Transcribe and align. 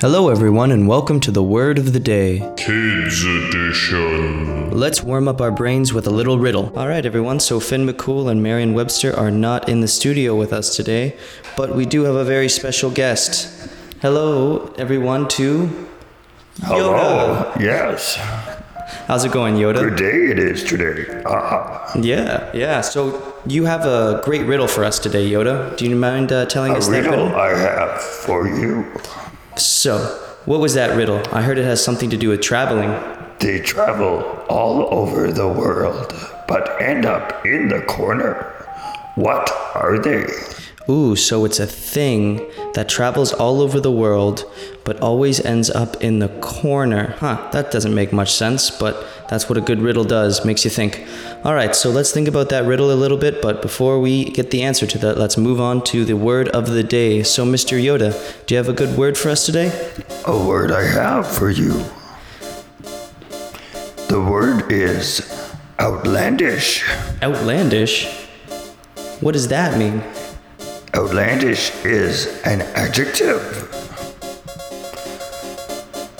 Hello, 0.00 0.28
everyone, 0.28 0.70
and 0.72 0.86
welcome 0.86 1.20
to 1.20 1.30
the 1.30 1.42
word 1.42 1.78
of 1.78 1.94
the 1.94 2.00
day. 2.00 2.40
Kids 2.58 3.24
Edition. 3.24 4.70
Let's 4.72 5.02
warm 5.02 5.26
up 5.26 5.40
our 5.40 5.50
brains 5.50 5.94
with 5.94 6.06
a 6.06 6.10
little 6.10 6.38
riddle. 6.38 6.70
All 6.76 6.86
right, 6.86 7.06
everyone, 7.06 7.40
so 7.40 7.60
Finn 7.60 7.86
McCool 7.86 8.30
and 8.30 8.42
Merriam 8.42 8.74
Webster 8.74 9.16
are 9.16 9.30
not 9.30 9.70
in 9.70 9.80
the 9.80 9.88
studio 9.88 10.36
with 10.36 10.52
us 10.52 10.76
today, 10.76 11.16
but 11.56 11.74
we 11.74 11.86
do 11.86 12.02
have 12.02 12.14
a 12.14 12.24
very 12.24 12.50
special 12.50 12.90
guest. 12.90 13.70
Hello, 14.02 14.70
everyone, 14.76 15.26
to 15.28 15.88
Hello. 16.60 17.54
Yes. 17.58 18.18
How's 19.06 19.24
it 19.24 19.32
going, 19.32 19.54
Yoda? 19.56 19.80
Good 19.80 19.96
day 19.96 20.30
it 20.32 20.38
is 20.38 20.62
today. 20.64 21.22
Ah, 21.26 21.90
Yeah, 21.98 22.50
yeah. 22.54 22.80
So 22.80 23.34
you 23.46 23.64
have 23.64 23.84
a 23.86 24.20
great 24.24 24.46
riddle 24.46 24.68
for 24.68 24.84
us 24.84 24.98
today, 24.98 25.28
Yoda. 25.30 25.76
Do 25.76 25.88
you 25.88 25.96
mind 25.96 26.32
uh, 26.32 26.46
telling 26.46 26.72
a 26.72 26.76
us 26.76 26.86
that 26.88 27.04
riddle 27.04 27.26
riddle? 27.26 27.36
I 27.36 27.48
have 27.56 28.00
for 28.00 28.46
you. 28.48 28.86
So, 29.56 29.98
what 30.44 30.60
was 30.60 30.74
that 30.74 30.96
riddle? 30.96 31.20
I 31.32 31.42
heard 31.42 31.58
it 31.58 31.64
has 31.64 31.82
something 31.82 32.10
to 32.10 32.16
do 32.16 32.28
with 32.30 32.40
traveling. 32.40 32.90
They 33.40 33.60
travel 33.60 34.22
all 34.48 34.92
over 34.94 35.32
the 35.32 35.48
world, 35.48 36.12
but 36.46 36.80
end 36.80 37.04
up 37.06 37.44
in 37.46 37.68
the 37.68 37.80
corner. 37.82 38.46
What 39.16 39.50
are 39.74 39.98
they? 39.98 40.24
Ooh, 40.90 41.14
so 41.14 41.44
it's 41.44 41.60
a 41.60 41.68
thing 41.68 42.50
that 42.74 42.88
travels 42.88 43.32
all 43.32 43.60
over 43.60 43.78
the 43.78 43.92
world, 43.92 44.44
but 44.82 44.98
always 45.00 45.38
ends 45.44 45.70
up 45.70 46.02
in 46.02 46.18
the 46.18 46.28
corner. 46.40 47.14
Huh, 47.20 47.48
that 47.52 47.70
doesn't 47.70 47.94
make 47.94 48.12
much 48.12 48.32
sense, 48.32 48.72
but 48.72 49.06
that's 49.28 49.48
what 49.48 49.56
a 49.56 49.60
good 49.60 49.80
riddle 49.80 50.02
does, 50.02 50.44
makes 50.44 50.64
you 50.64 50.70
think. 50.70 51.06
All 51.44 51.54
right, 51.54 51.76
so 51.76 51.90
let's 51.90 52.10
think 52.10 52.26
about 52.26 52.48
that 52.48 52.64
riddle 52.64 52.90
a 52.90 52.98
little 52.98 53.18
bit, 53.18 53.40
but 53.40 53.62
before 53.62 54.00
we 54.00 54.24
get 54.24 54.50
the 54.50 54.62
answer 54.62 54.84
to 54.84 54.98
that, 54.98 55.16
let's 55.16 55.36
move 55.36 55.60
on 55.60 55.84
to 55.84 56.04
the 56.04 56.16
word 56.16 56.48
of 56.48 56.66
the 56.66 56.82
day. 56.82 57.22
So, 57.22 57.46
Mr. 57.46 57.80
Yoda, 57.80 58.10
do 58.46 58.54
you 58.54 58.58
have 58.58 58.68
a 58.68 58.72
good 58.72 58.98
word 58.98 59.16
for 59.16 59.28
us 59.28 59.46
today? 59.46 59.70
A 60.26 60.36
word 60.36 60.72
I 60.72 60.82
have 60.82 61.30
for 61.30 61.50
you. 61.50 61.84
The 64.08 64.20
word 64.20 64.72
is 64.72 65.22
outlandish. 65.78 66.84
Outlandish? 67.22 68.08
What 69.20 69.32
does 69.32 69.46
that 69.48 69.78
mean? 69.78 70.02
Outlandish 70.92 71.72
is 71.84 72.26
an 72.44 72.62
adjective. 72.74 73.38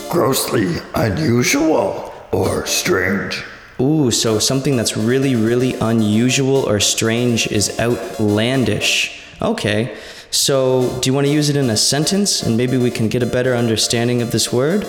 Grossly 0.09 0.77
unusual 0.95 2.13
or 2.31 2.65
strange. 2.67 3.43
Ooh, 3.81 4.13
so 4.13 4.39
something 4.39 4.77
that's 4.77 4.97
really, 4.97 5.35
really 5.35 5.75
unusual 5.75 6.69
or 6.69 6.79
strange 6.79 7.49
is 7.49 7.81
outlandish. 7.81 9.23
Okay, 9.43 9.97
so 10.31 11.01
do 11.01 11.11
you 11.11 11.15
want 11.15 11.27
to 11.27 11.33
use 11.33 11.49
it 11.49 11.57
in 11.57 11.69
a 11.69 11.77
sentence 11.77 12.43
and 12.43 12.57
maybe 12.57 12.77
we 12.77 12.93
can 12.93 13.09
get 13.09 13.25
a 13.25 13.27
better 13.27 13.57
understanding 13.57 14.23
of 14.23 14.31
this 14.31 14.53
word? 14.53 14.83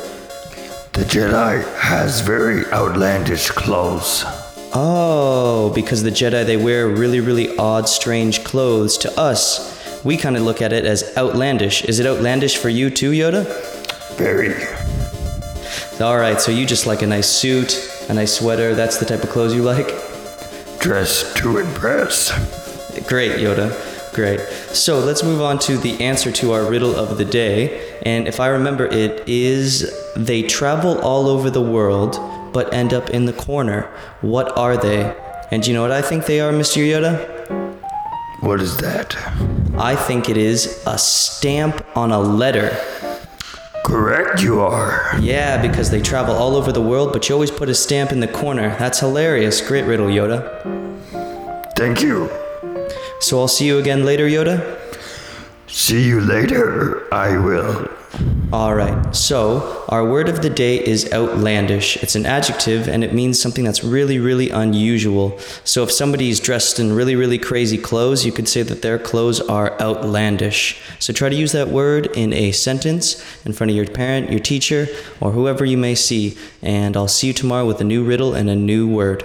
The 0.93 1.05
Jedi 1.05 1.63
has 1.79 2.19
very 2.19 2.65
outlandish 2.67 3.49
clothes. 3.49 4.25
Oh, 4.73 5.71
because 5.75 6.01
the 6.01 6.11
Jedi 6.11 6.45
they 6.45 6.55
wear 6.55 6.87
really, 6.87 7.19
really 7.19 7.57
odd, 7.57 7.89
strange 7.89 8.43
clothes. 8.45 8.97
To 8.99 9.19
us, 9.19 10.03
we 10.05 10.15
kind 10.15 10.37
of 10.37 10.43
look 10.43 10.61
at 10.61 10.71
it 10.71 10.85
as 10.85 11.15
outlandish. 11.17 11.83
Is 11.83 11.99
it 11.99 12.05
outlandish 12.05 12.55
for 12.57 12.69
you 12.69 12.89
too, 12.89 13.11
Yoda? 13.11 13.45
Very. 14.15 14.53
All 16.01 16.17
right, 16.17 16.39
so 16.39 16.51
you 16.51 16.65
just 16.65 16.87
like 16.87 17.01
a 17.01 17.07
nice 17.07 17.27
suit, 17.29 18.05
a 18.09 18.13
nice 18.13 18.33
sweater. 18.39 18.73
That's 18.73 18.97
the 18.97 19.05
type 19.05 19.23
of 19.23 19.29
clothes 19.29 19.53
you 19.53 19.61
like? 19.61 19.87
Dressed 20.79 21.35
to 21.37 21.57
impress. 21.57 22.31
Great, 23.07 23.33
Yoda. 23.33 23.75
Great. 24.13 24.39
So 24.73 24.99
let's 24.99 25.21
move 25.21 25.41
on 25.41 25.59
to 25.59 25.77
the 25.77 26.01
answer 26.01 26.31
to 26.31 26.53
our 26.53 26.69
riddle 26.69 26.95
of 26.95 27.17
the 27.17 27.25
day. 27.25 27.97
And 28.03 28.27
if 28.27 28.39
I 28.39 28.47
remember, 28.47 28.85
it 28.85 29.27
is 29.27 29.93
they 30.15 30.43
travel 30.43 30.97
all 30.99 31.27
over 31.27 31.49
the 31.49 31.61
world 31.61 32.15
but 32.53 32.73
end 32.73 32.93
up 32.93 33.09
in 33.09 33.25
the 33.25 33.33
corner. 33.33 33.83
What 34.21 34.57
are 34.57 34.77
they? 34.77 35.15
And 35.51 35.63
do 35.63 35.69
you 35.69 35.75
know 35.75 35.81
what 35.81 35.91
I 35.91 36.01
think 36.01 36.25
they 36.25 36.39
are, 36.39 36.51
Mr. 36.51 36.81
Yoda? 36.81 37.41
What 38.41 38.61
is 38.61 38.77
that? 38.77 39.15
I 39.77 39.95
think 39.95 40.29
it 40.29 40.37
is 40.37 40.83
a 40.87 40.97
stamp 40.97 41.85
on 41.95 42.11
a 42.11 42.19
letter. 42.19 42.75
Correct, 43.85 44.41
you 44.41 44.61
are. 44.61 45.15
Yeah, 45.19 45.61
because 45.61 45.91
they 45.91 46.01
travel 46.01 46.35
all 46.35 46.55
over 46.55 46.71
the 46.71 46.81
world, 46.81 47.13
but 47.13 47.27
you 47.27 47.35
always 47.35 47.51
put 47.51 47.69
a 47.69 47.75
stamp 47.75 48.11
in 48.11 48.19
the 48.19 48.27
corner. 48.27 48.75
That's 48.77 48.99
hilarious. 48.99 49.61
Great 49.61 49.85
riddle, 49.85 50.07
Yoda. 50.07 50.41
Thank 51.75 52.01
you. 52.01 52.29
So 53.19 53.39
I'll 53.39 53.47
see 53.47 53.67
you 53.67 53.79
again 53.79 54.05
later, 54.05 54.27
Yoda? 54.27 54.77
See 55.67 56.07
you 56.07 56.21
later, 56.21 57.13
I 57.13 57.37
will. 57.37 57.89
All 58.53 58.75
right. 58.75 59.15
So, 59.15 59.85
our 59.87 60.03
word 60.03 60.27
of 60.27 60.41
the 60.41 60.49
day 60.49 60.85
is 60.85 61.09
outlandish. 61.13 61.95
It's 62.03 62.15
an 62.15 62.25
adjective 62.25 62.89
and 62.89 63.01
it 63.01 63.13
means 63.13 63.41
something 63.41 63.63
that's 63.63 63.81
really, 63.81 64.19
really 64.19 64.49
unusual. 64.49 65.39
So, 65.63 65.83
if 65.83 65.91
somebody's 65.91 66.41
dressed 66.41 66.77
in 66.77 66.91
really, 66.91 67.15
really 67.15 67.37
crazy 67.37 67.77
clothes, 67.77 68.25
you 68.25 68.33
could 68.33 68.49
say 68.49 68.61
that 68.63 68.81
their 68.81 68.99
clothes 68.99 69.39
are 69.39 69.79
outlandish. 69.79 70.81
So, 70.99 71.13
try 71.13 71.29
to 71.29 71.35
use 71.35 71.53
that 71.53 71.69
word 71.69 72.07
in 72.07 72.33
a 72.33 72.51
sentence 72.51 73.23
in 73.45 73.53
front 73.53 73.71
of 73.71 73.77
your 73.77 73.87
parent, 73.87 74.29
your 74.29 74.41
teacher, 74.41 74.87
or 75.21 75.31
whoever 75.31 75.63
you 75.63 75.77
may 75.77 75.95
see. 75.95 76.37
And 76.61 76.97
I'll 76.97 77.07
see 77.07 77.27
you 77.27 77.33
tomorrow 77.33 77.65
with 77.65 77.79
a 77.79 77.85
new 77.85 78.03
riddle 78.03 78.33
and 78.33 78.49
a 78.49 78.55
new 78.57 78.85
word. 78.85 79.23